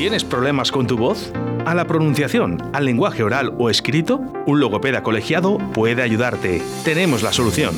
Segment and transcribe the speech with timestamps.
[0.00, 1.30] ¿Tienes problemas con tu voz?
[1.66, 4.16] ¿A la pronunciación, al lenguaje oral o escrito?
[4.46, 6.62] Un logopeda colegiado puede ayudarte.
[6.86, 7.74] Tenemos la solución.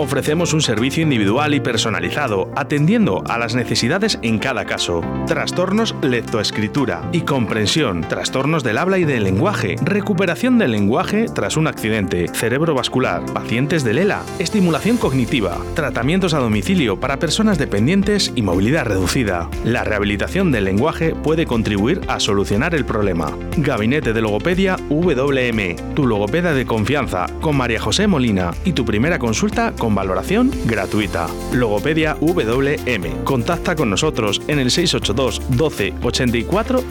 [0.00, 5.00] Ofrecemos un servicio individual y personalizado, atendiendo a las necesidades en cada caso.
[5.26, 11.66] Trastornos lectoescritura y comprensión, trastornos del habla y del lenguaje, recuperación del lenguaje tras un
[11.66, 18.86] accidente, cerebrovascular, pacientes de Lela, estimulación cognitiva, tratamientos a domicilio para personas dependientes y movilidad
[18.86, 19.50] reducida.
[19.64, 23.36] La rehabilitación del lenguaje puede contribuir a solucionar el problema.
[23.56, 28.52] Gabinete de Logopedia WM, tu logopeda de confianza, con María José Molina.
[28.64, 31.28] Y tu primera consulta con valoración gratuita.
[31.52, 33.24] Logopedia WM.
[33.24, 36.84] Contacta con nosotros en el 682 12 84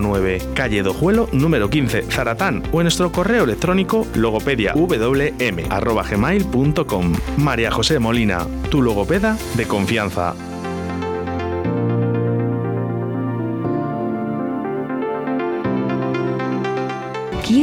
[0.00, 7.12] 09, calle Dojuelo número 15, Zaratán o en nuestro correo electrónico logopediawm@gmail.com.
[7.36, 10.34] María José Molina, tu logopeda de confianza.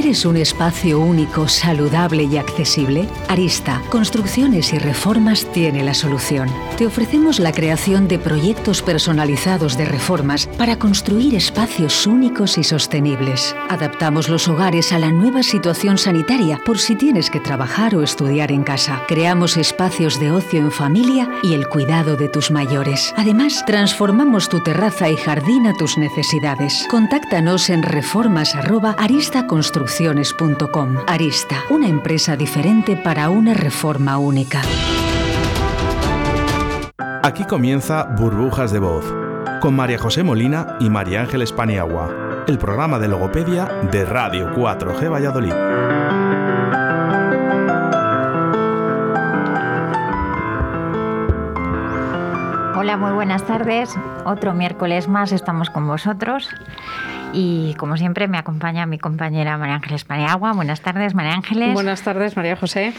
[0.08, 3.10] ¿Quieres un espacio único, saludable y accesible?
[3.28, 6.50] Arista, Construcciones y Reformas tiene la solución.
[6.78, 13.54] Te ofrecemos la creación de proyectos personalizados de reformas para construir espacios únicos y sostenibles.
[13.68, 18.54] Adaptamos los hogares a la nueva situación sanitaria por si tienes que trabajar o estudiar
[18.54, 19.02] en casa.
[19.10, 23.14] Creamos espacios de ocio en familia y el cuidado de tus mayores.
[23.18, 26.88] Además, transformamos tu terraza y jardín a tus necesidades.
[26.90, 30.98] Contáctanos en reformas@aristaconstrucciones.com construcciones.com.
[31.08, 34.62] Arista, una empresa diferente para una reforma única.
[37.24, 39.06] Aquí comienza Burbujas de Voz,
[39.60, 45.12] con María José Molina y María Ángeles Paniagua, el programa de logopedia de Radio 4G
[45.12, 45.54] Valladolid.
[52.78, 53.96] Hola, muy buenas tardes.
[54.26, 56.50] Otro miércoles más estamos con vosotros.
[57.34, 60.54] Y como siempre me acompaña mi compañera María Ángeles Paniagua.
[60.54, 61.74] Buenas tardes, María Ángeles.
[61.74, 62.94] Buenas tardes, María José.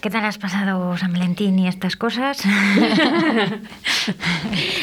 [0.00, 2.38] ¿Qué tal has pasado San Valentín y estas cosas?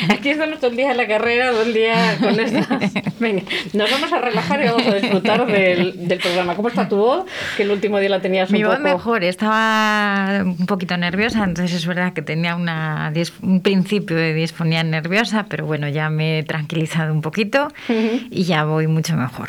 [0.10, 2.92] Aquí estamos todo el día en la carrera, todo el día con estas...
[3.20, 6.56] Venga, nos vamos a relajar y vamos a disfrutar del, del programa.
[6.56, 7.26] ¿Cómo está tu voz?
[7.56, 8.90] Que el último día la tenías un Mi voz poco...
[8.90, 14.84] mejor, estaba un poquito nerviosa, entonces es verdad que tenía una, un principio de disfonía
[14.84, 19.48] nerviosa, pero bueno, ya me he tranquilizado un poquito y ya voy mucho mejor.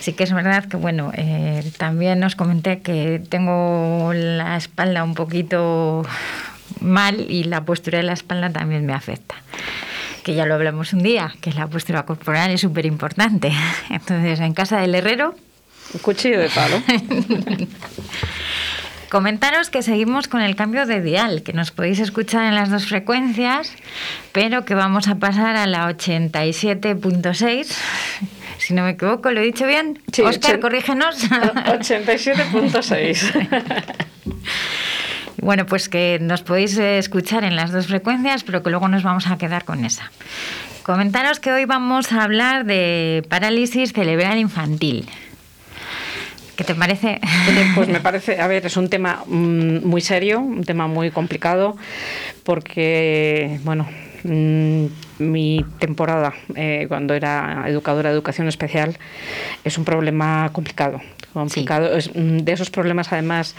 [0.00, 5.14] Sí que es verdad que, bueno, eh, también os comenté que tengo la espalda un
[5.14, 6.02] poquito
[6.80, 9.34] mal y la postura de la espalda también me afecta.
[10.24, 13.52] Que ya lo hablamos un día, que la postura corporal es súper importante.
[13.90, 15.34] Entonces, en casa del herrero,
[15.92, 16.82] Un cuchillo de palo.
[19.10, 22.86] Comentaros que seguimos con el cambio de dial, que nos podéis escuchar en las dos
[22.86, 23.72] frecuencias,
[24.30, 27.76] pero que vamos a pasar a la 87.6.
[28.70, 29.98] Si no me equivoco, ¿lo he dicho bien?
[30.12, 31.28] Sí, Oscar, ochen- corrígenos.
[31.28, 33.32] 87.6.
[35.42, 39.02] bueno, pues que nos podéis eh, escuchar en las dos frecuencias, pero que luego nos
[39.02, 40.12] vamos a quedar con esa.
[40.84, 45.08] Comentaros que hoy vamos a hablar de parálisis cerebral infantil.
[46.54, 47.18] ¿Qué te parece?
[47.74, 51.76] Pues me parece, a ver, es un tema mm, muy serio, un tema muy complicado,
[52.44, 53.88] porque, bueno,
[54.24, 54.86] mm,
[55.18, 58.96] mi temporada eh, cuando era educadora de educación especial
[59.64, 61.00] es un problema complicado.
[61.32, 63.54] Complicado, es mm, de esos problemas además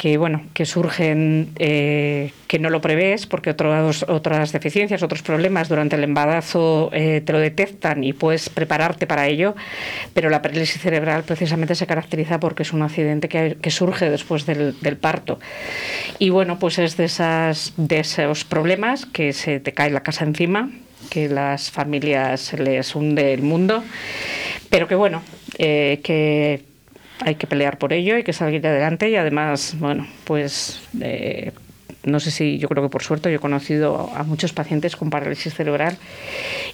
[0.00, 5.68] que bueno que surgen eh, que no lo prevés porque otros, otras deficiencias otros problemas
[5.68, 9.54] durante el embarazo eh, te lo detectan y puedes prepararte para ello
[10.14, 14.46] pero la parálisis cerebral precisamente se caracteriza porque es un accidente que, que surge después
[14.46, 15.38] del, del, parto.
[16.18, 20.24] Y bueno pues es de esas de esos problemas que se te cae la casa
[20.24, 20.70] encima
[21.10, 23.84] que las familias les hunde el mundo
[24.70, 25.20] pero que bueno
[25.58, 26.69] eh, que
[27.20, 31.52] hay que pelear por ello, hay que salir adelante y además, bueno, pues eh,
[32.04, 35.10] no sé si yo creo que por suerte yo he conocido a muchos pacientes con
[35.10, 35.98] parálisis cerebral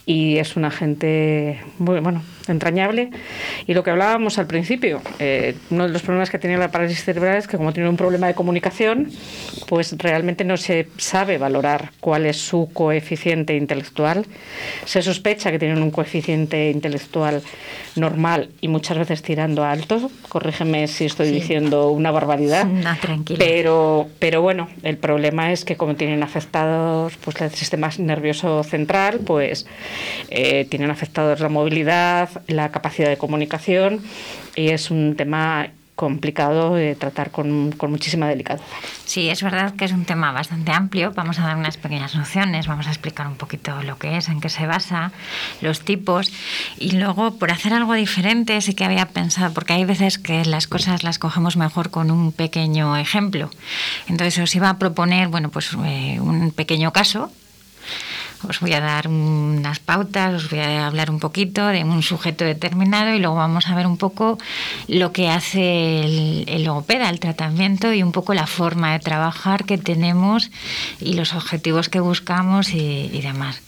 [0.04, 3.10] y es una gente muy bueno entrañable.
[3.66, 7.04] Y lo que hablábamos al principio eh, uno de los problemas que tiene la parálisis
[7.04, 9.10] cerebral es que como tiene un problema de comunicación
[9.68, 14.26] pues realmente no se sabe valorar cuál es su coeficiente intelectual.
[14.84, 17.42] Se sospecha que tienen un coeficiente intelectual
[17.96, 20.08] normal y muchas veces tirando a alto.
[20.28, 21.34] Corrígeme si estoy sí.
[21.34, 22.64] diciendo una barbaridad.
[22.76, 22.96] No,
[23.38, 29.20] pero pero bueno el problema es que como tienen afectados pues el sistema nervioso central
[29.24, 29.66] pues
[30.30, 34.00] eh, tienen afectados la movilidad la capacidad de comunicación
[34.54, 38.64] y es un tema complicado de tratar con, con, muchísima delicadeza.
[39.06, 41.12] Sí, es verdad que es un tema bastante amplio.
[41.16, 44.40] Vamos a dar unas pequeñas nociones, vamos a explicar un poquito lo que es, en
[44.40, 45.10] qué se basa,
[45.62, 46.30] los tipos.
[46.78, 50.66] Y luego, por hacer algo diferente, sí que había pensado, porque hay veces que las
[50.66, 53.50] cosas las cogemos mejor con un pequeño ejemplo.
[54.06, 57.32] Entonces os iba a proponer, bueno, pues eh, un pequeño caso
[58.48, 62.44] os voy a dar unas pautas, os voy a hablar un poquito de un sujeto
[62.44, 64.38] determinado y luego vamos a ver un poco
[64.88, 69.64] lo que hace el, el logopeda, el tratamiento y un poco la forma de trabajar
[69.64, 70.50] que tenemos
[71.00, 73.60] y los objetivos que buscamos y, y demás.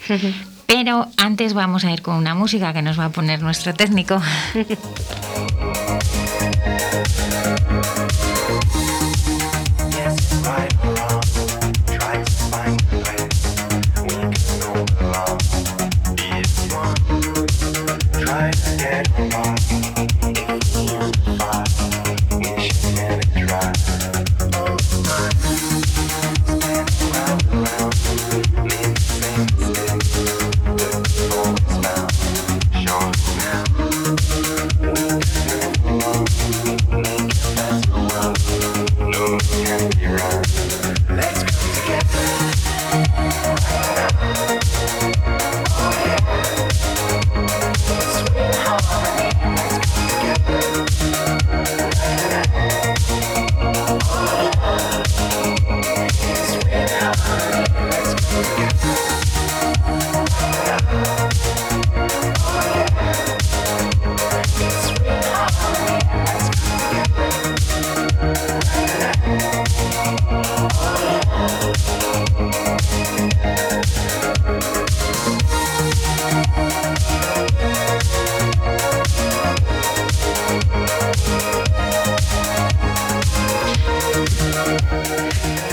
[0.67, 4.21] Pero antes vamos a ir con una música que nos va a poner nuestro técnico.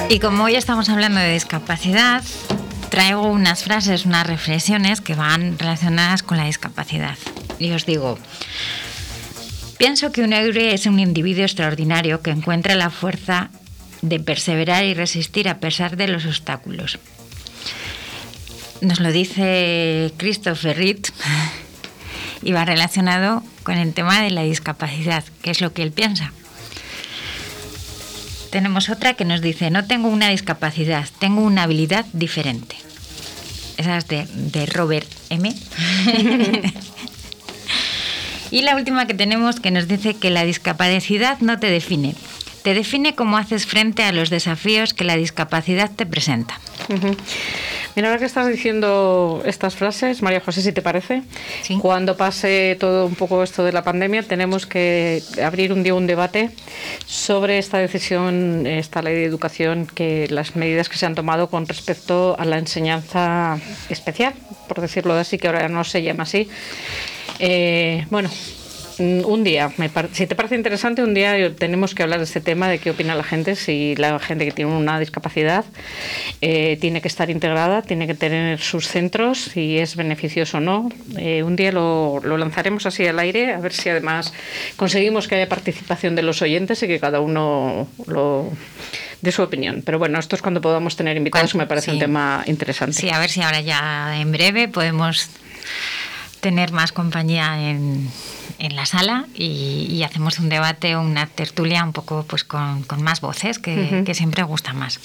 [0.09, 2.23] Y como hoy estamos hablando de discapacidad,
[2.89, 7.17] traigo unas frases, unas reflexiones que van relacionadas con la discapacidad.
[7.59, 8.17] Y os digo,
[9.77, 13.49] pienso que un héroe es un individuo extraordinario que encuentra la fuerza
[14.01, 16.99] de perseverar y resistir a pesar de los obstáculos.
[18.81, 20.99] Nos lo dice Christopher Reed
[22.43, 26.31] y va relacionado con el tema de la discapacidad, que es lo que él piensa
[28.55, 32.77] tenemos otra que nos dice, no tengo una discapacidad, tengo una habilidad diferente.
[33.75, 35.53] Esa es de, Robert M.
[38.51, 42.15] y la última que tenemos que nos dice que la discapacidad no te define,
[42.65, 46.59] te define cómo haces frente a los desafíos que la discapacidad te presenta.
[47.95, 51.21] Mira, ahora que estás diciendo estas frases, María José, si te parece,
[51.79, 56.07] cuando pase todo un poco esto de la pandemia, tenemos que abrir un día un
[56.07, 56.49] debate
[57.05, 61.67] sobre esta decisión, esta ley de educación, que las medidas que se han tomado con
[61.67, 63.59] respecto a la enseñanza
[63.89, 64.33] especial,
[64.67, 66.49] por decirlo así, que ahora no se llama así.
[67.37, 68.31] Eh, bueno,
[68.99, 69.71] un día,
[70.13, 73.15] si te parece interesante, un día tenemos que hablar de este tema, de qué opina
[73.15, 75.65] la gente, si la gente que tiene una discapacidad
[76.41, 80.89] eh, tiene que estar integrada, tiene que tener sus centros, si es beneficioso o no.
[81.17, 84.33] Eh, un día lo, lanzaremos así al aire, a ver si además
[84.75, 88.49] conseguimos que haya participación de los oyentes y que cada uno lo
[89.21, 89.81] de su opinión.
[89.85, 92.93] Pero bueno, esto es cuando podamos tener invitados, me parece un tema interesante.
[92.93, 95.29] Sí, a ver si ahora ya en breve podemos
[96.39, 98.09] tener más compañía en,
[98.59, 103.21] en la sala y, hacemos un debate o una tertulia un poco pues con, más
[103.21, 104.99] voces, que, siempre gusta más.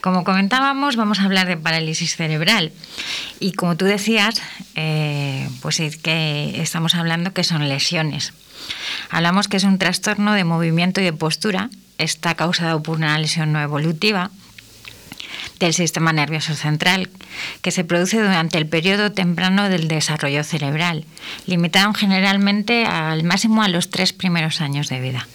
[0.00, 2.72] Como comentábamos, vamos a hablar de parálisis cerebral.
[3.38, 4.42] Y como tú decías,
[4.74, 8.32] eh, pues es que estamos hablando que son lesiones.
[9.10, 11.70] Hablamos que es un trastorno de movimiento y de postura.
[11.98, 14.30] Está causado por una lesión no evolutiva
[15.58, 17.08] del sistema nervioso central,
[17.62, 21.04] que se produce durante el periodo temprano del desarrollo cerebral,
[21.46, 25.26] limitado generalmente al máximo a los tres primeros años de vida.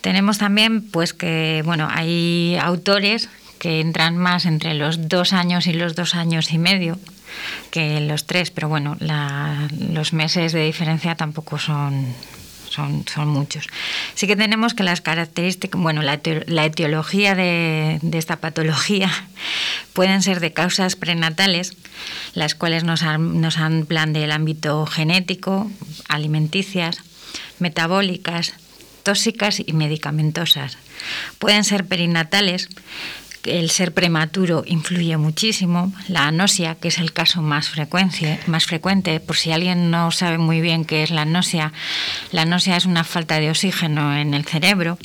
[0.00, 3.28] Tenemos también pues que bueno, hay autores
[3.58, 6.98] que entran más entre los dos años y los dos años y medio
[7.70, 8.96] que los tres, pero bueno,
[9.90, 12.14] los meses de diferencia tampoco son,
[12.76, 13.66] son, muchos.
[14.14, 16.14] Sí que tenemos que las características, bueno, la,
[16.64, 19.10] etiología de, esta patología
[19.92, 21.76] pueden ser de causas prenatales,
[22.34, 23.56] las cuales nos, nos
[23.88, 25.70] plan del ámbito genético,
[26.08, 27.02] alimenticias,
[27.58, 28.54] metabólicas,
[29.02, 30.78] tóxicas y medicamentosas.
[31.38, 32.68] Pueden ser perinatales,
[33.46, 37.70] el ser prematuro influye muchísimo, la anosia, que es el caso más,
[38.46, 41.72] más frecuente, por si alguien no sabe muy bien qué es la anosia,
[42.32, 44.98] la anosia es una falta de oxígeno en el cerebro.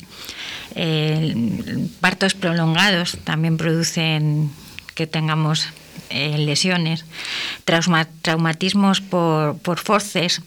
[2.00, 4.50] partos prolongados también producen
[4.94, 5.68] que tengamos
[6.12, 7.04] eh, lesiones,
[7.64, 10.42] traumatismos por, por, forces.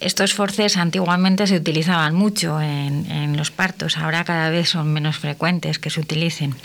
[0.00, 5.78] Estos forces antiguamente se utilizaban mucho en, los partos, ahora cada vez son menos frecuentes
[5.78, 6.56] que se utilicen.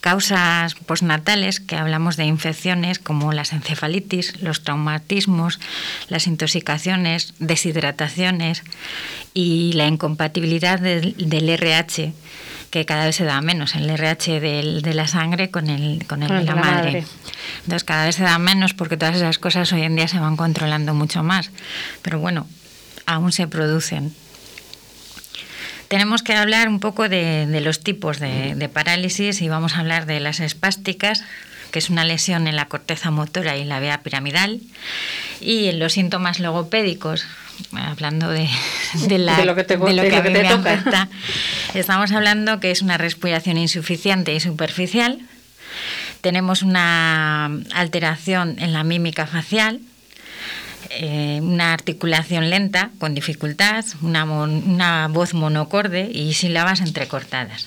[0.00, 5.60] Causas postnatales, que hablamos de infecciones como las encefalitis, los traumatismos,
[6.08, 8.62] las intoxicaciones, deshidrataciones
[9.32, 12.12] y la incompatibilidad del RH
[12.74, 16.28] que cada vez se da menos, el RH de la sangre con el, con el
[16.28, 17.04] de la, madre.
[17.58, 20.36] Entonces cada vez se da menos porque todas esas cosas hoy en día se van
[20.36, 21.52] controlando mucho más.
[22.02, 22.48] Pero bueno,
[23.06, 24.12] aún se producen.
[25.86, 30.06] Tenemos que hablar un poco de, los tipos de, de parálisis y vamos a hablar
[30.06, 31.22] de las espásticas,
[31.70, 34.60] que es una lesión en la corteza motora y la vía piramidal,
[35.40, 37.24] y en los síntomas logopédicos,
[37.72, 38.48] hablando de,
[39.44, 41.08] lo que, te, toca.
[41.74, 45.20] estamos hablando que es una respiración insuficiente y superficial.
[46.20, 49.80] Tenemos una alteración en la mímica facial,
[50.90, 57.66] eh, una articulación lenta con dificultad, una, una voz monocorde y sílabas entrecortadas.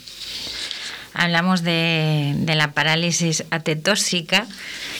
[1.13, 4.46] Hablamos de, de, la parálisis atetóxica,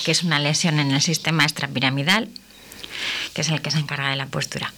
[0.04, 2.30] que es una lesión en el sistema extrapiramidal,
[3.34, 4.74] que es el que se encarga de la postura.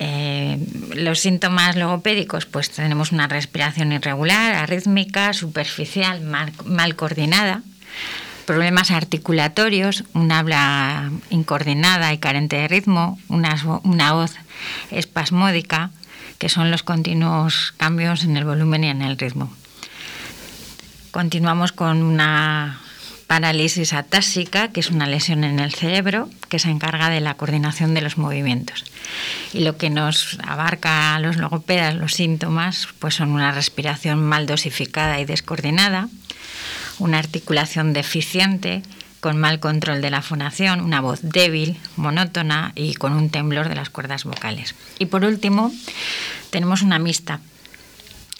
[0.00, 0.58] Eh,
[0.94, 7.62] los síntomas logopédicos, pues tenemos una respiración irregular, arrítmica, superficial, mal, coordinada,
[8.46, 14.36] problemas articulatorios, un habla incoordinada y carente de ritmo, una, una voz
[14.92, 15.90] espasmódica,
[16.38, 19.52] que son los continuos cambios en el volumen y en el ritmo.
[21.10, 22.80] Continuamos con una
[23.28, 27.94] parálisis atásica, que es una lesión en el cerebro que se encarga de la coordinación
[27.94, 28.84] de los movimientos.
[29.52, 34.46] Y lo que nos abarca a los logopedas, los síntomas, pues son una respiración mal
[34.46, 36.08] dosificada y descoordinada,
[36.98, 38.82] una articulación deficiente,
[39.20, 43.74] con mal control de la fonación, una voz débil, monótona y con un temblor de
[43.74, 44.74] las cuerdas vocales.
[44.98, 45.72] Y por último,
[46.50, 47.40] tenemos una mixta,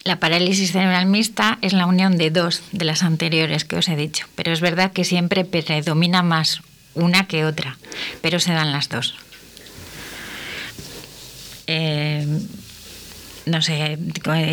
[0.05, 3.97] la parálisis cerebral mixta es la unión de dos de las anteriores que os he
[3.97, 6.62] dicho, pero es verdad que siempre predomina más
[6.95, 7.76] una que otra,
[8.23, 9.14] pero se dan las dos.
[11.67, 12.26] Eh,
[13.49, 13.99] no sé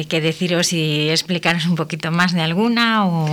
[0.09, 3.27] qué deciros y explicaros un poquito más de alguna o...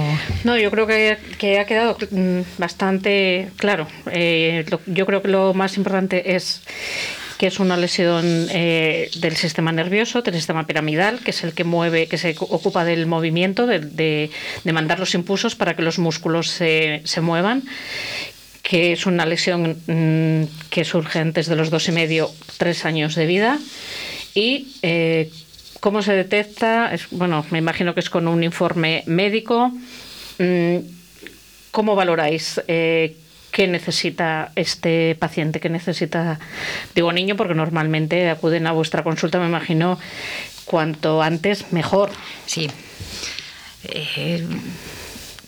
[0.45, 3.87] No, yo creo que, ha quedado mm, bastante claro.
[4.11, 6.63] Eh, yo creo que lo más importante es
[7.43, 11.65] que es una lesión eh, del sistema nervioso, del sistema piramidal, que es el que
[11.65, 14.31] mueve, que se ocupa del movimiento, de,
[14.73, 17.65] mandar los impulsos para que los músculos se, muevan
[18.63, 23.17] que es una lesión mm, que surge antes de los dos y medio, tres años
[23.17, 23.59] de vida.
[24.37, 25.29] Y eh,
[25.81, 29.73] cómo se detecta, bueno, me imagino que es con un informe médico.
[30.39, 30.77] Mm,
[31.73, 33.17] ¿Cómo valoráis eh,
[33.53, 36.41] qué necesita este paciente, qué necesita,
[36.95, 40.01] digo niño, porque normalmente acuden a vuestra consulta, me imagino,
[40.65, 42.11] cuanto antes mejor.
[42.47, 42.69] Sí.
[43.85, 44.45] Eh,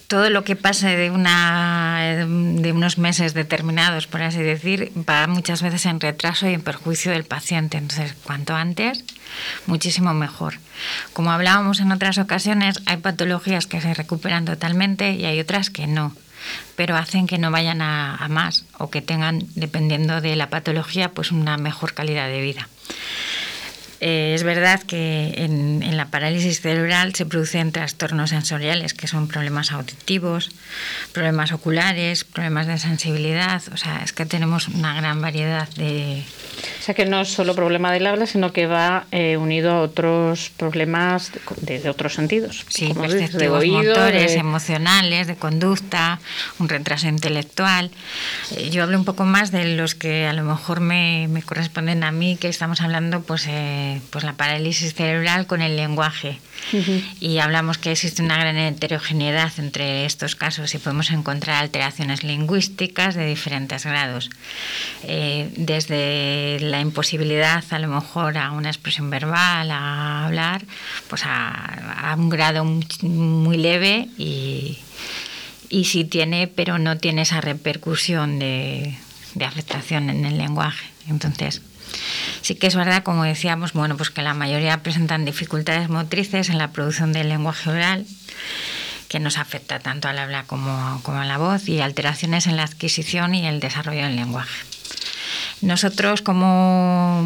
[0.07, 5.87] todo lo que pase de, de unos meses determinados, por así decir, va muchas veces
[5.87, 7.79] en retraso y en perjuicio del paciente.
[7.79, 9.03] Entonces, cuanto antes,
[9.67, 10.59] muchísimo mejor.
[11.15, 15.87] Como hablábamos en otras ocasiones, hay patologías que se recuperan totalmente y hay otras que
[15.87, 16.15] no
[16.77, 21.31] pero hacen que no vayan a, más o que tengan, dependiendo de la patología, pues
[21.33, 22.69] una mejor calidad de vida.
[24.01, 29.73] Eh, es verdad que en, la parálisis cerebral se producen trastornos sensoriales, que son problemas
[29.73, 30.51] auditivos,
[31.13, 33.63] problemas oculares, problemas de sensibilidad.
[33.73, 36.25] O sea, es que tenemos una gran variedad de,
[36.85, 40.51] sea que no es solo problema del habla, sino que va eh, unido a otros
[40.55, 42.67] problemas de, otros sentidos.
[42.69, 46.21] Sí, de motores, emocionales, de conducta,
[46.59, 47.91] un retraso intelectual.
[48.55, 52.13] Eh, yo hablo un poco más de los que a lo mejor me, corresponden a
[52.13, 56.39] mí, que estamos hablando pues, eh, pues la parálisis cerebral con el lenguaje.
[57.21, 63.15] Y hablamos que existe una gran heterogeneidad entre estos casos y podemos encontrar alteraciones lingüísticas
[63.15, 64.31] de diferentes grados.
[65.57, 70.65] desde la imposibilidad a lo mejor a una expresión verbal, a hablar,
[71.09, 74.79] pues a, un grado muy leve y,
[75.69, 78.97] y sí tiene, pero no tiene esa repercusión de,
[79.35, 80.87] de afectación en el lenguaje.
[81.09, 81.61] Entonces,
[82.41, 86.59] sí que es verdad, como decíamos, bueno, pues que la mayoría presentan dificultades motrices en
[86.59, 88.07] la producción del lenguaje oral
[89.09, 92.65] que nos afecta tanto al habla como, como a la voz y alteraciones en la
[92.65, 94.74] adquisición y el desarrollo del lenguaje.
[95.65, 97.25] Nosotros como,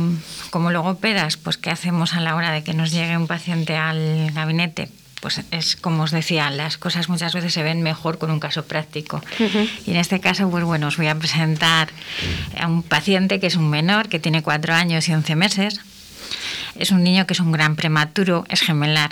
[0.51, 4.31] como logopedas, pues ¿qué hacemos a la hora de que nos llegue un paciente al
[4.33, 4.89] gabinete?
[5.21, 8.67] pues es como os decía, las cosas muchas veces se ven mejor con un caso
[8.67, 9.21] práctico.
[9.85, 11.89] Y en este caso, pues bueno, os voy a presentar
[12.57, 15.81] a un paciente que es un menor, que tiene cuatro años y once meses.
[16.79, 19.11] Es un niño que es un gran prematuro, es gemelar,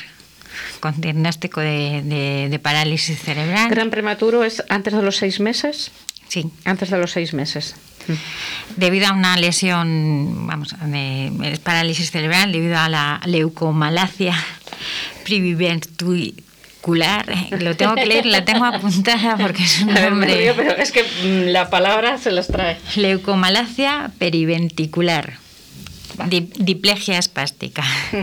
[0.78, 3.68] con diagnóstico de, de parálisis cerebral.
[3.70, 5.90] ¿Gran prematuro es antes de los seis meses?
[6.28, 6.50] Sí.
[6.64, 7.74] Antes de los seis meses.
[8.76, 14.34] Debido a una lesión, vamos, de parálisis cerebral, debido a la leucomalacia
[15.24, 16.44] priviventricular,
[17.58, 20.52] lo tengo que leer, la tengo apuntada porque es un nombre.
[20.56, 22.78] pero es que mm, la palabra se las trae.
[22.96, 25.38] Leucomalacia periventricular.
[26.28, 27.84] Diplegia espástica.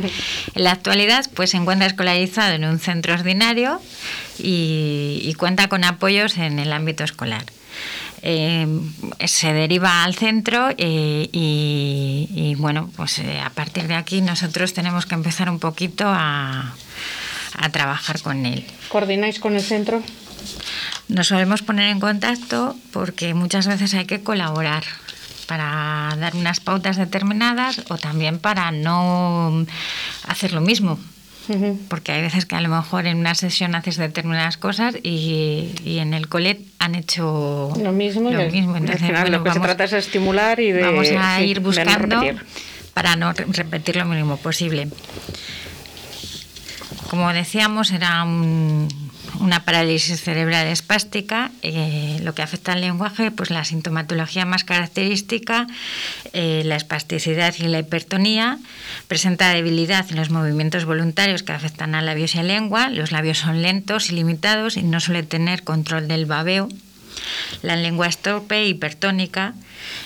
[0.56, 3.82] En la actualidad pues, se encuentra escolarizado en un centro ordinario
[4.40, 7.44] y cuenta con apoyos en el ámbito escolar.
[8.22, 8.66] Eh,
[9.26, 15.06] se deriva al centro eh, y, bueno, pues eh, a partir de aquí nosotros tenemos
[15.06, 16.74] que empezar un poquito a,
[17.58, 18.66] a trabajar con él.
[18.88, 20.02] ¿Coordináis con el centro?
[21.10, 24.84] Nos solemos poner en contacto porque muchas veces hay que colaborar
[25.48, 29.66] para dar unas pautas determinadas o también para no
[30.28, 30.98] hacer lo mismo.
[31.90, 36.14] Porque hay veces que a lo mejor en una sesión haces determinadas cosas y, en
[36.14, 38.32] el colet han hecho lo mismo.
[38.32, 38.78] Lo mismo.
[38.78, 40.84] Entonces, lo que se trata es de estimular y de.
[40.84, 42.22] Vamos a ir buscando
[42.94, 44.88] para no repetir lo mínimo posible.
[47.10, 48.88] Como decíamos, era un,
[49.44, 55.68] una parálisis cerebral espástica, eh, lo que afecta al lenguaje, pues la sintomatología más característica,
[56.32, 58.58] eh, la espasticidad y la hipertonía,
[59.08, 63.40] presenta debilidad en los movimientos voluntarios que afectan a labios y a lengua, los labios
[63.40, 66.70] son lentos y limitados y no suele tener control del babeo,
[67.62, 69.54] la lengua es torpe, hipertónica,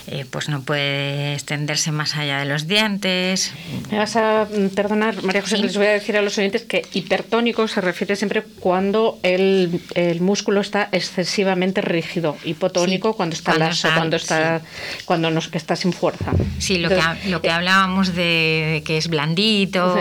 [0.08, 3.52] eh, pues no puede extenderse más allá de los dientes.
[3.92, 6.84] Me vas a mm, perdonar, María José, les voy a decir a los oyentes que
[6.94, 9.82] hipertónico se refiere siempre cuando el,
[10.20, 14.62] músculo está excesivamente rígido, hipotónico cuando está cuando laso, cuando está
[15.06, 16.32] cuando nos, que está sin fuerza.
[16.60, 19.98] Sí, lo, que, lo que hablábamos de, que es blandito.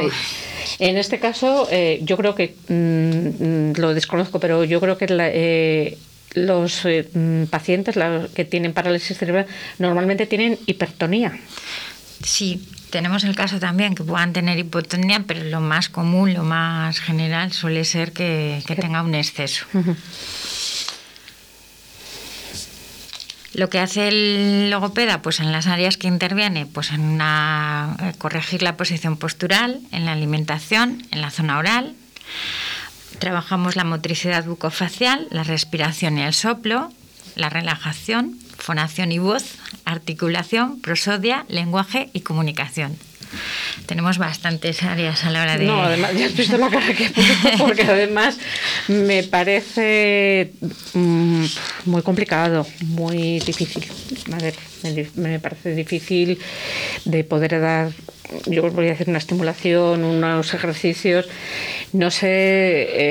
[0.78, 5.06] En este caso, eh, yo creo que mm, mm, lo desconozco, pero yo creo que
[5.08, 5.96] la, eh,
[6.36, 7.96] los eh, mm, pacientes
[8.34, 9.46] que tienen parálisis cerebral
[9.78, 11.36] normalmente tienen hipertonía.
[12.22, 17.00] Sí, tenemos el caso también que puedan tener hipotonía, pero lo más común, lo más
[17.00, 19.66] general suele ser que, tenga un exceso.
[23.54, 28.12] Lo que hace el logopeda, pues en las áreas que interviene, pues en una, eh,
[28.18, 31.94] corregir la posición postural, en la alimentación, en la zona oral,
[33.18, 36.92] Trabajamos la motricidad bucofacial, la respiración y el soplo,
[37.34, 39.44] la relajación, fonación y voz,
[39.84, 42.96] articulación, prosodia, lenguaje y comunicación.
[43.86, 45.66] Tenemos bastantes áreas a la hora de...
[45.66, 48.38] No, además, ya has visto la cara que he puesto, porque además
[48.88, 50.52] me parece
[50.94, 51.44] mm,
[51.86, 53.84] muy complicado, muy difícil.
[54.32, 54.54] A ver,
[55.16, 56.38] me parece difícil
[57.04, 57.92] de poder dar
[58.46, 61.28] yo voy a hacer una estimulación, unos ejercicios.
[61.92, 62.26] No sé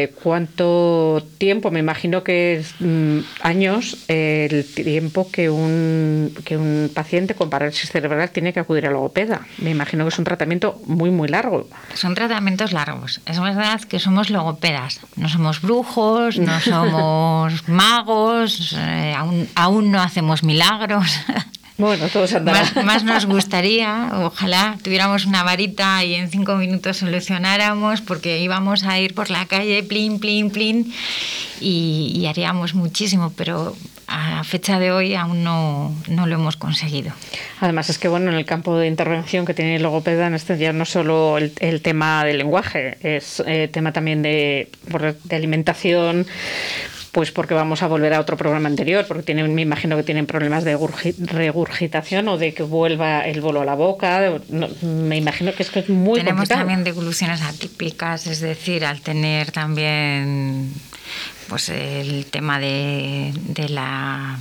[0.04, 6.92] eh, cuánto tiempo, me imagino que es mm, años el tiempo que un, que un
[6.94, 9.42] paciente con parálisis cerebral tiene que acudir a logopeda.
[9.58, 11.68] Me imagino que es un tratamiento muy, muy largo.
[11.94, 13.22] Son tratamientos largos.
[13.26, 15.00] Es verdad que somos logopedas.
[15.16, 21.20] No somos brujos, no somos magos, eh, aún, aún no hacemos milagros.
[21.78, 28.00] Bueno, todos más, más, nos gustaría, ojalá tuviéramos una varita y en cinco minutos solucionáramos,
[28.00, 30.94] porque íbamos a ir por la calle, plin, plin, plin,
[31.60, 33.76] y, haríamos muchísimo, pero
[34.08, 37.12] a fecha de hoy aún no, no, lo hemos conseguido.
[37.60, 40.58] Además es que bueno, en el campo de intervención que tiene el logopeda, en este
[40.58, 44.70] ya no solo el, el tema del lenguaje, es eh, tema también de,
[45.24, 46.26] de alimentación,
[47.16, 50.26] pues porque vamos a volver a otro programa anterior, porque tienen, me imagino que tienen
[50.26, 50.78] problemas de
[51.18, 54.34] regurgitación o de que vuelva el bolo a la boca.
[54.82, 59.54] me imagino que es que es muy Tenemos también devoluciones atípicas, es decir, al tener
[59.54, 60.74] también
[61.48, 63.32] pues el tema de,
[63.70, 64.38] la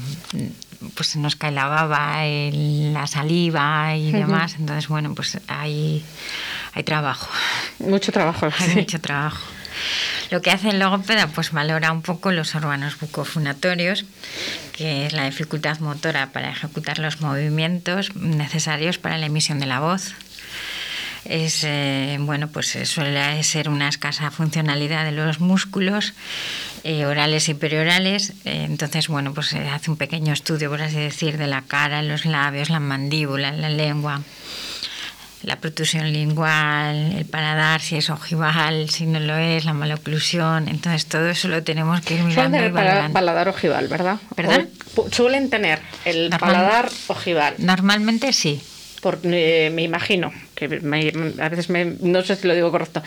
[0.97, 6.03] pues se nos cae la baba, la saliva y demás, entonces bueno, pues hay
[6.73, 7.31] hay trabajo.
[7.79, 8.49] Mucho trabajo.
[8.59, 9.39] Hay mucho trabajo.
[10.31, 14.05] Lo que hace el logopeda, pues valora un poco los órganos bucofunatorios,
[14.73, 19.81] que es la dificultad motora para ejecutar los movimientos necesarios para la emisión de la
[19.81, 20.15] voz.
[21.25, 26.13] es eh, bueno pues suele ser una escasa funcionalidad de los músculos
[26.85, 31.39] eh, orales y periorales entonces bueno pues se hace un pequeño estudio por así decir
[31.39, 34.21] de la cara los labios la mandíbula la lengua
[35.45, 40.69] la protrusión lingual, el paladar, si es ojival, si no lo es, la maloclusión.
[40.69, 42.59] Entonces, todo eso lo tenemos que ir mirando.
[42.59, 44.19] Suelen tener paladar ojival, ¿verdad?
[44.35, 44.69] ¿Perdón?
[45.11, 47.55] suelen tener el paladar ojival.
[47.59, 48.63] Normalmente sí.
[49.01, 51.69] Por, eh, me imagino, que a veces
[52.01, 53.03] no sé si lo digo correcto,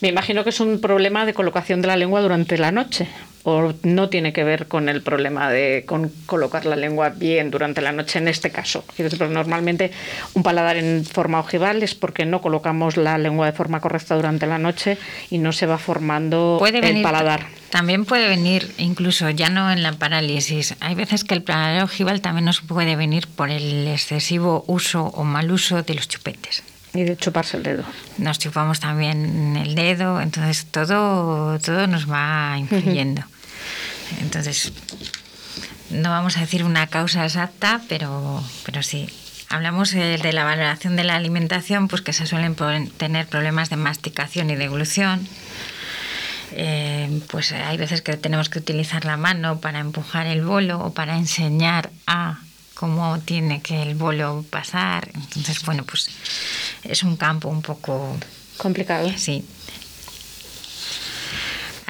[0.00, 3.08] me imagino que es un problema de colocación de la lengua durante la noche
[3.44, 7.80] o no tiene que ver con el problema de con colocar la lengua bien durante
[7.82, 8.84] la noche en este caso.
[9.30, 9.92] Normalmente
[10.32, 14.46] un paladar en forma ojival es porque no colocamos la lengua de forma correcta durante
[14.46, 14.98] la noche
[15.30, 17.46] y no se va formando el paladar.
[17.68, 20.74] También puede venir incluso ya no en la parálisis.
[20.80, 25.24] Hay veces que el paladar ojival también nos puede venir por el excesivo uso o
[25.24, 26.62] mal uso de los chupetes.
[26.94, 27.82] Y de chuparse el dedo.
[28.18, 33.24] Nos chupamos también el dedo, entonces todo, todo nos va influyendo.
[34.20, 34.72] Entonces,
[35.90, 39.08] no vamos a decir una causa exacta, pero, pero sí.
[39.50, 42.56] Hablamos de, la valoración de la alimentación, pues que se suelen
[42.96, 45.28] tener problemas de masticación y deglución.
[46.52, 50.94] Eh, pues hay veces que tenemos que utilizar la mano para empujar el bolo o
[50.94, 52.38] para enseñar a
[52.74, 55.08] cómo tiene que el bolo pasar.
[55.14, 56.10] Entonces, bueno, pues
[56.82, 58.16] es un campo un poco
[58.56, 59.10] complicado.
[59.16, 59.44] Sí.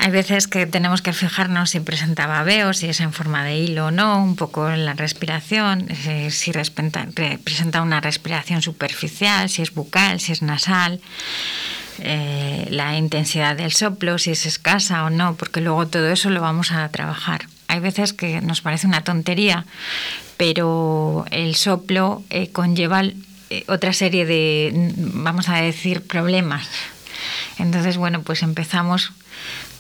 [0.04, 3.86] Hay veces que tenemos que fijarnos si presenta babeo, si es en forma de hilo
[3.86, 9.72] o no, un poco en la respiración, eh, si presenta una respiración superficial, si es
[9.72, 11.00] bucal, si es nasal,
[12.00, 16.42] eh, la intensidad del soplo, si es escasa o no, porque luego todo eso lo
[16.42, 17.46] vamos a trabajar.
[17.68, 19.64] Hay veces que nos parece una tontería,
[20.36, 23.04] pero el soplo eh, conlleva
[23.68, 26.68] otra serie de, vamos a decir, problemas.
[27.58, 29.14] Entonces, bueno, pues empezamos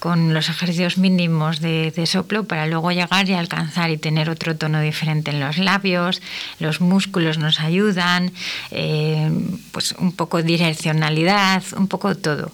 [0.04, 4.82] con los ejercicios mínimos de, soplo para luego llegar y alcanzar y tener otro tono
[4.82, 6.20] diferente en los labios,
[6.58, 8.30] los músculos nos ayudan,
[8.70, 9.30] eh,
[9.72, 12.52] pues un poco direccionalidad, un poco todo.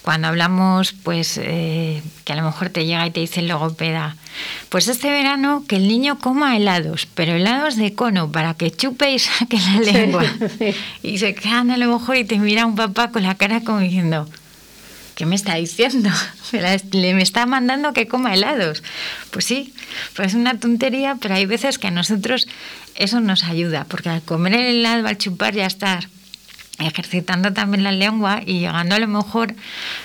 [0.00, 4.16] Cuando hablamos, pues eh, que a lo mejor te llega y te dice el logopeda,
[4.70, 9.12] pues este verano que el niño coma helados, pero helados de cono para que chupe
[9.12, 10.24] y saque la lengua.
[11.02, 13.80] Y se quedan a lo mejor y te mira un papá con la cara como
[13.80, 14.26] diciendo,
[15.16, 16.10] ¿qué me está diciendo?
[16.92, 18.84] Le me está mandando que coma helados.
[19.32, 19.74] Pues sí,
[20.14, 22.46] pues es una tontería, pero hay veces que a nosotros
[22.94, 26.08] eso nos ayuda, porque al comer el helado, al chupar, ya estar
[26.78, 29.54] ejercitando también la lengua y llegando a lo mejor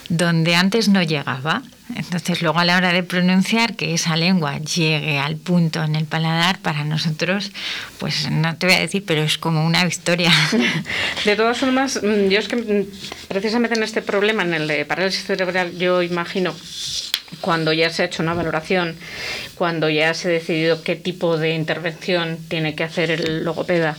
[0.09, 1.61] donde antes no llegaba.
[1.95, 6.05] Entonces luego a la hora de pronunciar que esa lengua llegue al punto en el
[6.05, 7.51] paladar, para nosotros,
[7.99, 10.31] pues no te voy a decir, pero es como una victoria.
[11.25, 14.85] De todas formas, mm, yo es que mm, precisamente en este problema, en el de
[14.85, 16.53] parálisis cerebral, yo imagino
[17.39, 18.95] cuando ya se ha hecho una valoración,
[19.55, 23.95] cuando ya se ha decidido qué tipo de intervención tiene que hacer el logopeda,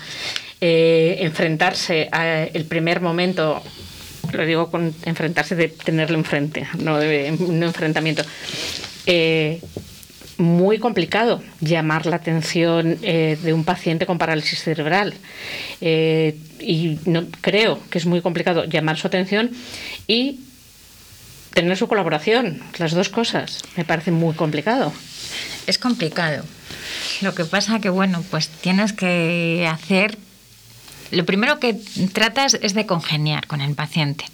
[0.61, 3.63] eh, enfrentarse al primer momento
[4.33, 8.23] lo digo con enfrentarse de tenerlo enfrente, no de un enfrentamiento.
[9.07, 9.61] Eh,
[10.39, 15.15] muy complicado llamar la atención eh, de un paciente con parálisis cerebral.
[15.81, 19.51] Eh, y no, creo que es muy complicado llamar su atención
[20.07, 20.41] y
[21.55, 22.61] tener su colaboración.
[22.79, 23.63] Las dos cosas.
[23.77, 24.93] Me parece muy complicado.
[25.67, 26.45] Es complicado.
[27.21, 30.19] Lo que pasa que, bueno, pues tienes que hacer
[31.13, 31.75] lo primero que
[32.13, 34.25] tratas es de congeniar con el paciente.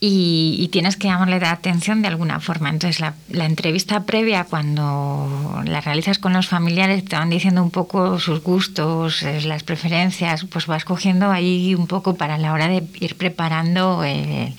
[0.00, 2.70] Y, tienes que llamarle la atención de alguna forma.
[2.70, 8.20] Entonces, la, entrevista previa, cuando la realizas con los familiares, te van diciendo un poco
[8.20, 12.84] sus gustos, eh, las preferencias, pues vas cogiendo ahí un poco para la hora de
[13.00, 14.54] ir preparando el,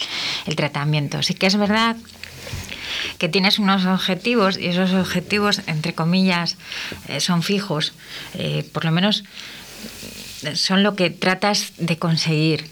[0.58, 1.24] tratamiento.
[1.24, 1.96] Sí que es verdad
[3.18, 6.58] que tienes unos objetivos y esos objetivos, entre comillas,
[7.08, 7.94] eh, son fijos.
[8.34, 9.24] Eh, por lo menos
[10.54, 12.70] son lo que tratas de conseguir,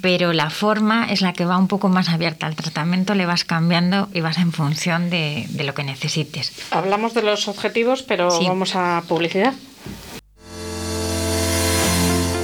[0.00, 2.46] pero la forma es la que va un poco más abierta.
[2.46, 6.52] Al tratamiento le vas cambiando y vas en función de, lo que necesites.
[6.70, 9.54] Hablamos de los objetivos, pero vamos a publicidad.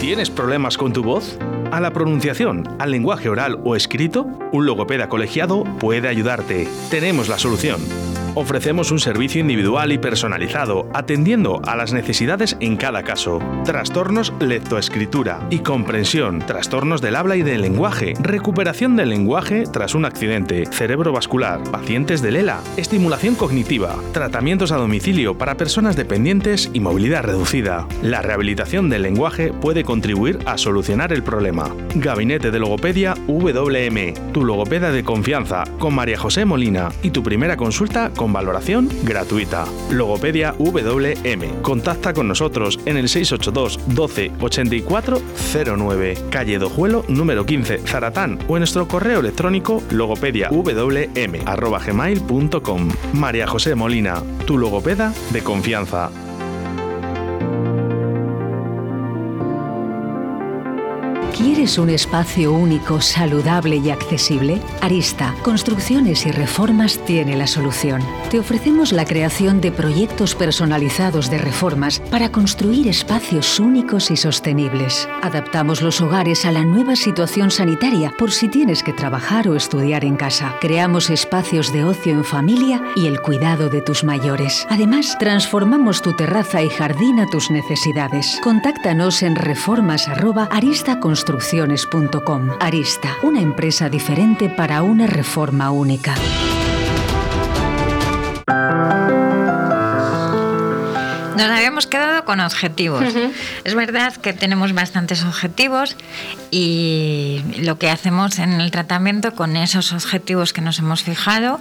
[0.01, 1.39] ¿Tienes problemas con tu voz?
[1.73, 4.27] ¿A la pronunciación, al lenguaje oral o escrito?
[4.53, 6.69] Un logopeda colegiado puede ayudarte.
[6.91, 7.81] Tenemos la solución
[8.39, 13.39] Ofrecemos un servicio individual y personalizado, atendiendo a las necesidades en cada caso.
[13.65, 20.05] Trastornos lectoescritura y comprensión, trastornos del habla y del lenguaje, recuperación del lenguaje tras un
[20.05, 27.25] accidente, cerebrovascular, pacientes de Lela, estimulación cognitiva, tratamientos a domicilio para personas dependientes y movilidad
[27.25, 27.89] reducida.
[28.03, 31.75] La rehabilitación del lenguaje puede contribuir a solucionar el problema.
[31.95, 36.91] Gabinete de Logopedia WM, tu logopeda de confianza, con María José Molina.
[37.03, 39.65] Y tu primera consulta con valoración gratuita.
[39.91, 41.63] Logopedia WM.
[41.63, 45.21] Contacta con nosotros en el 682 12 84
[45.77, 52.89] 09, calle Dojuelo número 15, Zaratán o en nuestro correo electrónico logopediawm@gmail.com.
[53.13, 56.11] María José Molina, tu logopeda de confianza.
[61.57, 64.61] ¿Quieres un espacio único, saludable y accesible?
[64.83, 68.03] Arista, Construcciones y Reformas tiene la solución.
[68.31, 75.09] Te ofrecemos la creación de proyectos personalizados de reformas para construir espacios únicos y sostenibles.
[75.23, 80.05] Adaptamos los hogares a la nueva situación sanitaria por si tienes que trabajar o estudiar
[80.05, 80.57] en casa.
[80.61, 84.67] Creamos espacios de ocio en familia y el cuidado de tus mayores.
[84.69, 88.39] Además, transformamos tu terraza y jardín a tus necesidades.
[88.43, 92.51] Contáctanos en reformas@aristaconstrucciones.com construcciones.com.
[92.59, 96.13] Arista, una empresa diferente para una reforma única.
[101.37, 103.05] Nos habíamos quedado con objetivos.
[103.63, 105.97] Es verdad que tenemos bastantes objetivos
[106.51, 111.61] y lo que hacemos en el tratamiento con esos objetivos que nos hemos fijado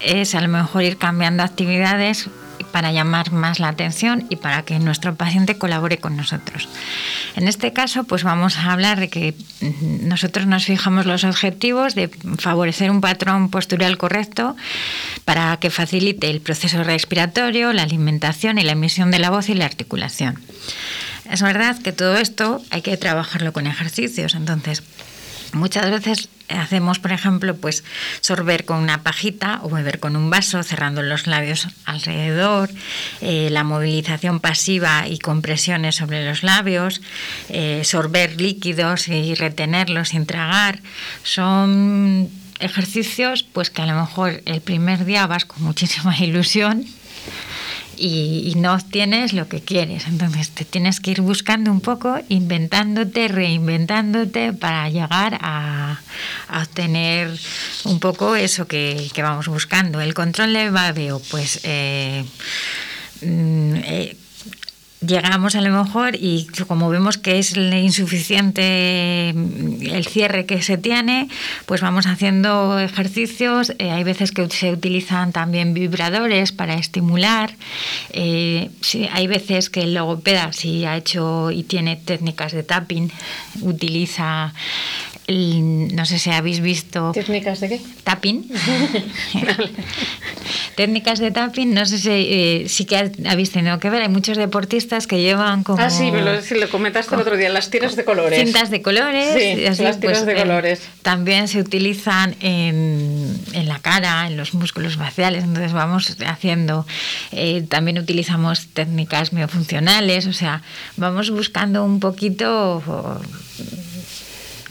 [0.00, 2.30] es a lo mejor ir cambiando actividades
[2.78, 6.68] para llamar más la atención y para que nuestro paciente colabore con nosotros.
[7.34, 9.34] En este caso, pues vamos a hablar de que
[9.82, 14.54] nosotros nos fijamos los objetivos de favorecer un patrón postural correcto
[15.24, 19.54] para que facilite el proceso respiratorio, la alimentación y la emisión de la voz y
[19.54, 20.38] la articulación.
[21.28, 24.84] Es verdad que todo esto hay que trabajarlo con ejercicios, entonces
[25.52, 27.84] muchas veces hacemos, por ejemplo, pues
[28.20, 32.70] sorber con una pajita o beber con un vaso, cerrando los labios alrededor,
[33.20, 37.00] eh, la movilización pasiva y compresiones sobre los labios,
[37.48, 40.80] eh, sorber líquidos y retenerlos sin tragar,
[41.22, 42.28] son
[42.60, 46.86] ejercicios pues que a lo mejor el primer día vas con muchísima ilusión
[47.98, 50.06] y, no obtienes lo que quieres.
[50.06, 56.00] Entonces te tienes que ir buscando un poco, inventándote, reinventándote para llegar a,
[56.60, 57.30] obtener
[57.84, 60.00] un poco eso que, vamos buscando.
[60.00, 61.60] El control de babeo, pues...
[61.64, 62.24] Eh,
[63.22, 64.16] mm, eh,
[65.00, 71.28] llegamos a lo mejor y como vemos que es insuficiente el cierre que se tiene,
[71.66, 73.72] pues vamos haciendo ejercicios.
[73.78, 77.54] Eh, hay veces que se utilizan también vibradores para estimular.
[78.10, 78.70] Eh,
[79.12, 83.10] hay veces que el logopeda, si ha hecho y tiene técnicas de tapping,
[83.62, 84.52] utiliza
[85.28, 87.12] no sé si habéis visto...
[87.12, 87.80] ¿Técnicas de qué?
[88.02, 88.48] Tapping.
[90.74, 94.00] Técnicas de tapping, no sé si eh, sí que habéis tenido que ver.
[94.00, 95.82] Hay muchos deportistas que llevan como...
[95.82, 98.38] Ah, sí, me lo, comentaste el otro día, las tiras de colores.
[98.38, 99.34] Cintas de colores.
[99.34, 100.80] Sí, las tiras pues, de colores.
[101.02, 106.86] también se utilizan en, en, la cara, en los músculos faciales, entonces vamos haciendo...
[107.32, 110.62] Eh, también utilizamos técnicas miofuncionales, o sea,
[110.96, 112.82] vamos buscando un poquito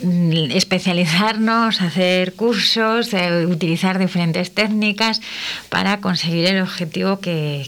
[0.01, 5.21] especializarnos, hacer cursos, eh, utilizar diferentes técnicas
[5.69, 7.67] para conseguir el objetivo que,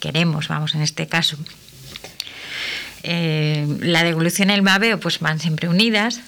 [0.00, 1.36] queremos, vamos, en este caso.
[3.02, 6.20] Eh, la devolución y el babeo pues van siempre unidas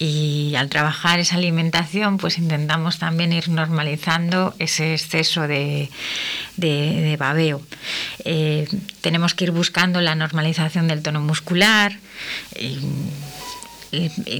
[0.00, 5.90] y al trabajar esa alimentación pues intentamos también ir normalizando ese exceso de,
[7.18, 7.62] babeo.
[8.24, 8.66] Eh,
[9.00, 11.98] tenemos que ir buscando la normalización del tono muscular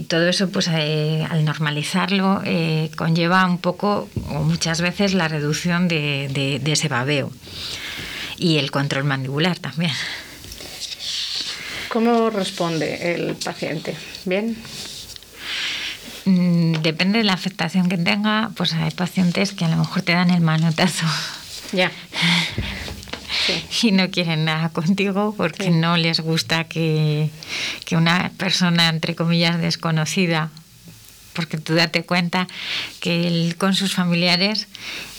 [0.08, 5.88] todo eso, pues eh, al normalizarlo, eh, conlleva un poco o muchas veces la reducción
[5.88, 7.30] de, ese babeo
[8.36, 9.92] y el control mandibular también.
[11.88, 13.94] ¿Cómo responde el paciente?
[14.24, 14.56] ¿Bien?
[16.24, 20.12] Mm, depende de la afectación que tenga, pues hay pacientes que a lo mejor te
[20.12, 21.06] dan el manotazo.
[21.72, 21.90] Ya.
[23.82, 27.30] y no quieren nada contigo porque no les gusta que,
[27.92, 30.50] una persona, entre comillas, desconocida,
[31.32, 32.46] porque tú date cuenta
[33.00, 34.68] que él con sus familiares,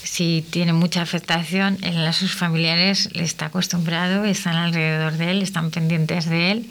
[0.03, 5.41] si tiene mucha afectación, él a sus familiares le está acostumbrado, están alrededor de él,
[5.41, 6.69] están pendientes de él,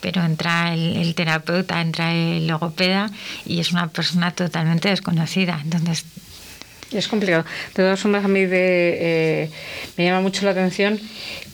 [0.00, 3.10] pero entra el, el terapeuta, entra el logopeda
[3.46, 5.60] y es una persona totalmente desconocida.
[5.62, 6.04] Entonces
[6.92, 7.44] Es complicado.
[7.68, 9.50] De todas formas, a mí de, eh,
[9.96, 11.00] me llama mucho la atención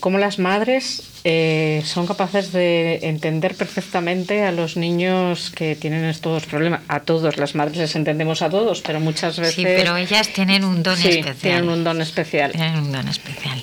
[0.01, 6.47] cómo las madres eh, son capaces de entender perfectamente a los niños que tienen estos
[6.47, 6.81] problemas.
[6.89, 9.55] A todos, las madres les entendemos a todos, pero muchas veces...
[9.55, 11.37] Sí, pero ellas tienen un don sí, especial.
[11.37, 12.53] tienen un don especial.
[12.53, 13.63] Tienen un don especial.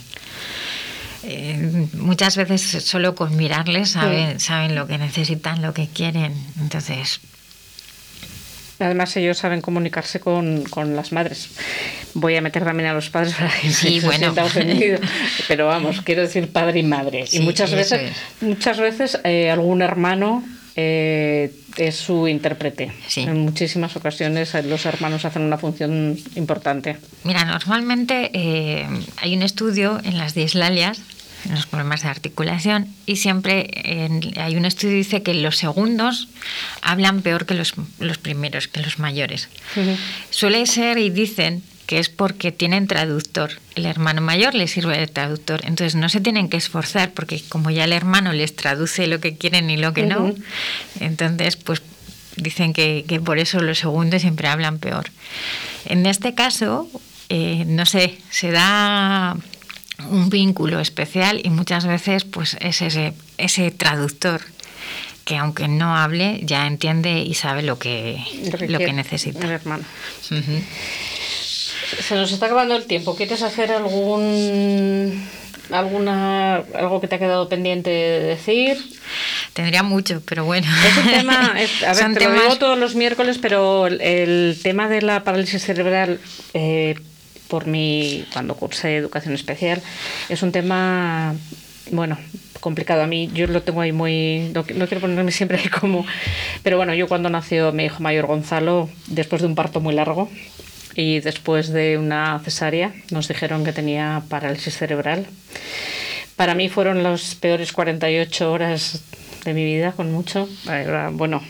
[1.24, 6.34] Eh, muchas veces solo con mirarles saben, saben lo que necesitan, lo que quieren.
[6.60, 7.20] Entonces,
[8.80, 11.50] Además, ellos saben comunicarse con, con, las madres.
[12.14, 14.20] Voy a meter también a los padres para que sí, se bueno.
[14.20, 15.00] sienta ofendido.
[15.48, 17.26] Pero vamos, quiero decir padre y madre.
[17.28, 18.14] Sí, y muchas veces, es.
[18.42, 20.44] muchas veces eh, algún hermano
[20.78, 22.92] eh, es su intérprete.
[23.08, 23.22] Sí.
[23.22, 26.98] En muchísimas ocasiones eh, los hermanos hacen una función importante.
[27.24, 28.86] Mira, normalmente eh,
[29.18, 31.02] hay un estudio en las dislalias,
[31.52, 36.28] los problemas de articulación, y siempre en- hay un estudio que dice que los segundos
[36.82, 39.50] hablan peor que los, los primeros, que los mayores.
[40.30, 43.52] Suele ser y dicen que es porque tienen traductor.
[43.76, 45.62] El hermano mayor les sirve de traductor.
[45.66, 49.38] Entonces no se tienen que esforzar porque como ya el hermano les traduce lo que
[49.38, 50.34] quieren y lo que no,
[51.00, 51.84] entonces pues
[52.38, 55.12] dicen que, que por eso los segundos siempre hablan peor.
[55.86, 56.90] En este caso,
[57.30, 59.38] eh, no sé, se da
[60.10, 64.42] un vínculo especial y muchas veces pues es ese, ese traductor
[65.24, 68.20] que aunque no hable ya entiende y sabe lo que,
[68.68, 69.48] lo que, necesita.
[69.52, 69.84] Hermano.
[72.02, 73.16] Se nos está acabando el tiempo.
[73.16, 75.28] ¿Quieres hacer algún
[75.72, 78.78] alguna algo que te ha quedado pendiente de decir?
[79.54, 80.68] Tendría mucho, pero bueno.
[80.88, 83.88] Es un tema, es- a ver, Son te lo temas- digo todos los miércoles, pero
[83.88, 86.20] el, el tema de la parálisis cerebral,
[86.54, 86.96] eh,
[87.48, 89.82] por mi, cuando cursé educación especial,
[90.30, 91.36] es un tema,
[91.92, 92.18] bueno,
[92.60, 93.04] complicado.
[93.04, 96.06] A mí, yo lo tengo ahí muy, no, no quiero ponerme siempre ahí como,
[96.64, 100.30] pero bueno, yo cuando nació mi hijo mayor Gonzalo, después de un parto muy largo,
[100.96, 105.28] y después de una cesárea nos dijeron que tenía parálisis cerebral.
[106.36, 109.02] Para mí fueron las peores 48 horas
[109.46, 110.50] de mi vida, con mucho.
[111.14, 111.42] Bueno,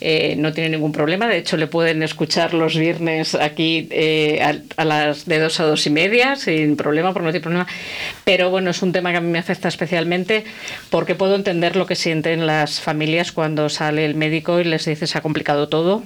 [0.00, 1.26] eh, no tiene ningún problema.
[1.26, 5.64] De hecho, le pueden escuchar los viernes aquí eh, a, a las de dos a
[5.64, 7.66] dos y media, sin problema, porque no tiene problema.
[8.24, 10.44] Pero bueno, es un tema que a mí me afecta especialmente
[10.90, 15.06] porque puedo entender lo que sienten las familias cuando sale el médico y les dice
[15.06, 16.04] se ha complicado todo.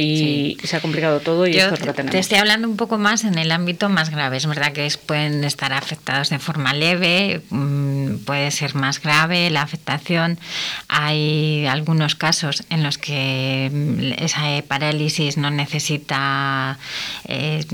[0.00, 2.20] Y se ha complicado todo y Yo esto es lo que te tenemos.
[2.20, 4.36] estoy hablando un poco más en el ámbito más grave.
[4.36, 9.62] Es verdad que pueden estar afectados de forma leve, mm, puede ser más grave la
[9.62, 10.38] afectación.
[10.88, 16.78] Hay algunos casos en los que mm, esa parálisis no necesita
[17.26, 17.64] eh,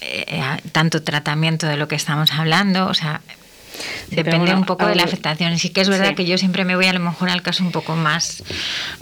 [0.00, 2.86] eh, tanto tratamiento de lo que estamos hablando.
[2.86, 3.20] O sea,
[4.10, 5.58] Depende bueno, un poco de la afectación.
[5.58, 6.14] Sí que es verdad Sí.
[6.16, 8.42] que yo siempre me voy a lo mejor al caso un poco más,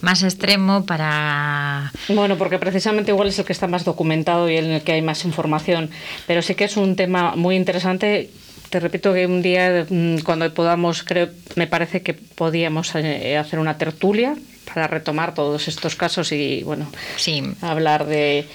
[0.01, 4.71] más extremo para Bueno, porque precisamente igual es el que está más documentado y en
[4.71, 5.91] el que hay más información,
[6.27, 8.31] pero sí que es un tema muy interesante.
[8.71, 13.59] Te repito que un día, mm, cuando podamos, creo, me parece que podíamos eh, hacer
[13.61, 14.35] una tertulia
[14.73, 17.43] para retomar todos estos casos y, bueno, Sí.
[17.61, 18.47] hablar de...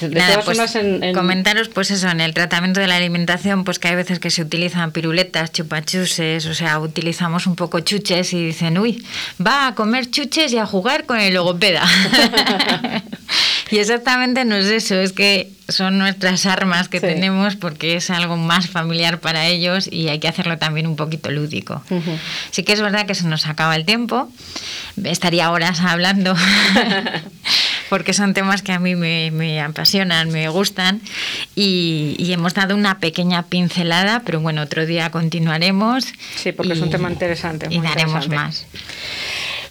[0.00, 3.78] De Nada, todas pues, en- comentaros pues eso, en el tratamiento de la alimentación, pues
[3.78, 8.44] que hay veces que se utilizan piruletas, chupachuses, o sea, utilizamos un poco chuches y
[8.46, 9.04] dicen, uy,
[9.44, 11.84] va a comer chuches y a jugar con el logopeda.
[13.74, 17.06] y exactamente no es eso, es que son nuestras armas que Sí.
[17.06, 21.30] tenemos porque es algo más familiar para ellos y hay que hacerlo también un poquito
[21.30, 21.82] lúdico.
[21.90, 22.18] Ujú.
[22.50, 24.30] Sí que es verdad que se nos acaba el tiempo,
[25.04, 26.34] estaría horas hablando,
[27.88, 31.00] porque son temas que a mí me, me apasionan, me gustan,
[31.54, 36.04] y, y hemos dado una pequeña pincelada, pero bueno, otro día continuaremos.
[36.36, 38.36] Sí, porque es un tema interesante, Y daremos interesante.
[38.36, 38.66] más.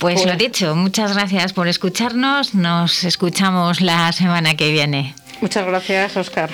[0.04, 5.16] Pues, Pues- lo dicho, muchas gracias por escucharnos, nos escuchamos la semana que viene.
[5.39, 6.50] Muchas gracias, Oscar.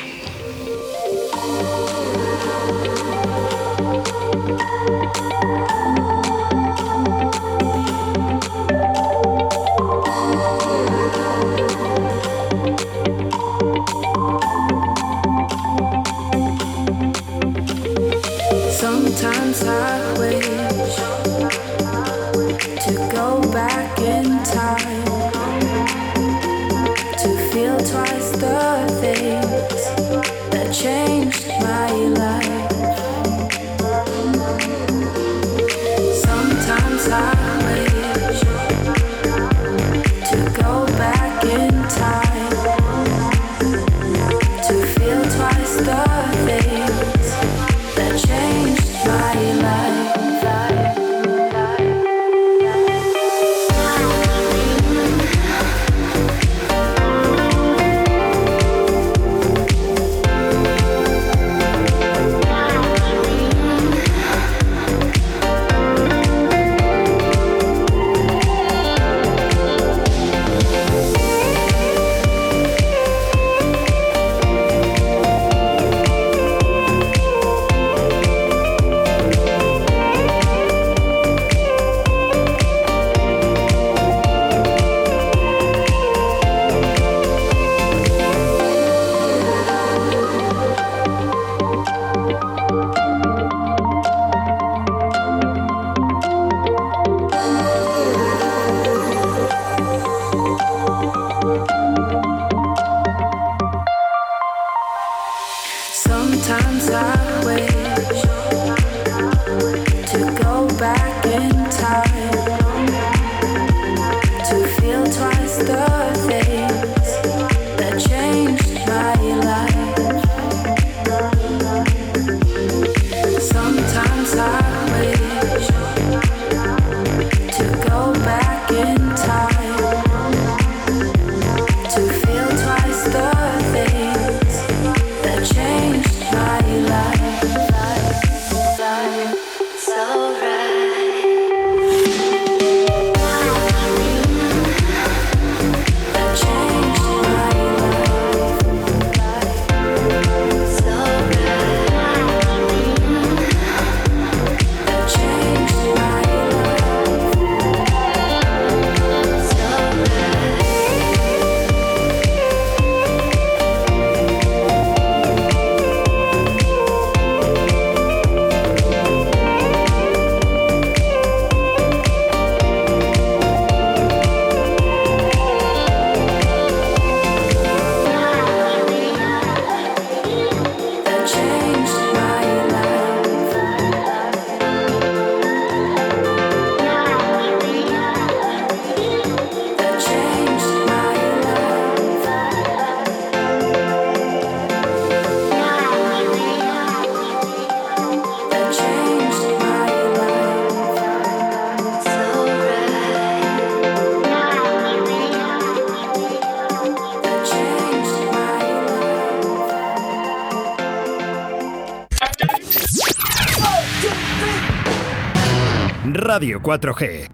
[216.40, 217.29] Radio 4G.